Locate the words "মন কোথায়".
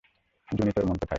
0.85-1.09